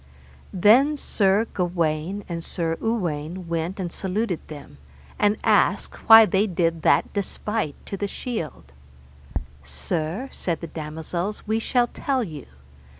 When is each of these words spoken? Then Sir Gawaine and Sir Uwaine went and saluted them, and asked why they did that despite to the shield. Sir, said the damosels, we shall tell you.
Then 0.51 0.97
Sir 0.97 1.45
Gawaine 1.53 2.23
and 2.27 2.43
Sir 2.43 2.75
Uwaine 2.81 3.45
went 3.47 3.79
and 3.79 3.91
saluted 3.91 4.39
them, 4.47 4.79
and 5.19 5.37
asked 5.43 6.09
why 6.09 6.25
they 6.25 6.47
did 6.47 6.81
that 6.81 7.13
despite 7.13 7.75
to 7.85 7.97
the 7.97 8.07
shield. 8.07 8.73
Sir, 9.63 10.27
said 10.31 10.59
the 10.59 10.65
damosels, 10.65 11.45
we 11.47 11.59
shall 11.59 11.85
tell 11.85 12.23
you. 12.23 12.47